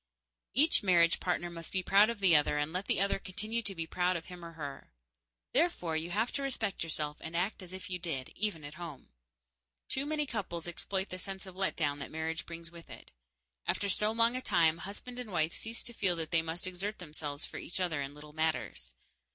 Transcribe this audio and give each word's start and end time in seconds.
Each 0.55 0.81
marriage 0.81 1.19
partner 1.19 1.51
must 1.51 1.71
be 1.71 1.83
proud 1.83 2.09
of 2.09 2.21
the 2.21 2.35
other 2.35 2.57
and 2.57 2.73
let 2.73 2.87
the 2.87 2.99
other 2.99 3.19
continue 3.19 3.61
to 3.61 3.75
be 3.75 3.85
proud 3.85 4.15
of 4.15 4.25
him 4.25 4.43
or 4.43 4.53
her. 4.53 4.93
Therefore 5.53 5.95
you 5.95 6.09
have 6.09 6.31
to 6.31 6.41
respect 6.41 6.83
yourself 6.83 7.17
and 7.21 7.37
act 7.37 7.61
as 7.61 7.71
if 7.71 7.87
you 7.87 7.99
did, 7.99 8.29
even 8.29 8.63
at 8.63 8.73
home. 8.81 9.09
Too 9.89 10.07
many 10.07 10.25
couples 10.25 10.67
exploit 10.67 11.09
the 11.09 11.19
sense 11.19 11.45
of 11.45 11.55
let 11.55 11.75
down 11.75 11.99
that 11.99 12.09
marriage 12.09 12.47
brings 12.47 12.71
with 12.71 12.89
it. 12.89 13.11
After 13.67 13.89
so 13.89 14.11
long 14.11 14.35
a 14.35 14.41
time, 14.41 14.79
husband 14.79 15.19
and 15.19 15.31
wife 15.31 15.53
cease 15.53 15.83
to 15.83 15.93
feel 15.93 16.15
that 16.15 16.31
they 16.31 16.41
must 16.41 16.65
exert 16.65 16.97
themselves 16.97 17.45
for 17.45 17.57
each 17.57 17.79
other 17.79 18.01
in 18.01 18.15
little 18.15 18.33
matters. 18.33 18.95